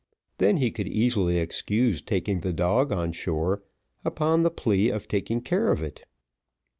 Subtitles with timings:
[0.39, 3.61] Then he could easily excuse taking the dog on shore,
[4.03, 6.05] upon the plea of taking care of it.